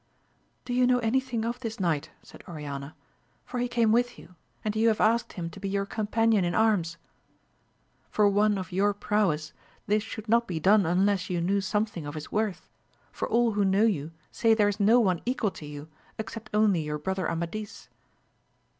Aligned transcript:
Do 0.65 0.73
you 0.73 0.87
know 0.87 0.97
any 0.97 1.19
thing 1.19 1.45
of 1.45 1.59
this 1.59 1.79
knight, 1.79 2.09
said 2.23 2.43
Oriana, 2.47 2.95
for 3.45 3.59
he 3.59 3.67
came 3.67 3.91
with 3.91 4.17
you, 4.17 4.33
and 4.65 4.75
you 4.75 4.87
have 4.87 4.99
asked 4.99 5.33
him 5.33 5.47
to 5.51 5.59
be 5.59 5.69
your 5.69 5.85
companion 5.85 6.43
in 6.43 6.55
arms; 6.55 6.97
for 8.09 8.27
one 8.27 8.57
of 8.57 8.71
your 8.71 8.95
prowess, 8.95 9.53
this 9.85 10.01
should 10.01 10.27
not 10.27 10.47
be 10.47 10.59
done 10.59 10.87
unless 10.87 11.29
you 11.29 11.39
knew 11.39 11.61
something 11.61 12.07
of 12.07 12.15
his 12.15 12.31
worth, 12.31 12.67
for 13.11 13.29
all 13.29 13.51
who 13.51 13.63
know 13.63 13.83
you 13.85 14.09
say 14.31 14.55
there 14.55 14.69
is 14.69 14.79
no 14.79 14.99
one 14.99 15.21
equal 15.23 15.51
to 15.51 15.67
you, 15.67 15.87
except 16.17 16.49
only 16.51 16.81
your 16.81 16.97
brother 16.97 17.29
Amadis. 17.29 17.87